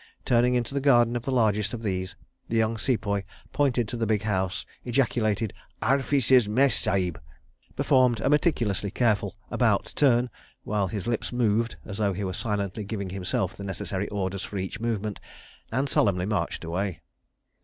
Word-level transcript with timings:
Turning 0.25 0.55
into 0.55 0.73
the 0.73 0.79
garden 0.81 1.15
of 1.15 1.21
the 1.25 1.31
largest 1.31 1.75
of 1.75 1.83
these, 1.83 2.15
the 2.49 2.57
young 2.57 2.75
Sepoy 2.75 3.21
pointed 3.53 3.87
to 3.87 3.95
the 3.95 4.07
big 4.07 4.23
house, 4.23 4.65
ejaculated: 4.83 5.53
"Arfeecers' 5.79 6.47
Mess, 6.47 6.73
Sahib," 6.73 7.17
saluted, 7.21 7.75
performed 7.75 8.19
a 8.19 8.27
meticulously 8.27 8.89
careful 8.89 9.37
"about 9.51 9.93
turn," 9.95 10.23
the 10.25 10.31
while 10.63 10.87
his 10.87 11.05
lips 11.05 11.31
moved 11.31 11.75
as 11.85 11.99
though 11.99 12.13
he 12.13 12.23
were 12.23 12.33
silently 12.33 12.83
giving 12.83 13.11
himself 13.11 13.55
the 13.55 13.63
necessary 13.63 14.09
orders 14.09 14.41
for 14.41 14.57
each 14.57 14.79
movement, 14.79 15.19
and 15.71 15.87
solemnly 15.87 16.25
marched 16.25 16.63
away. 16.63 17.01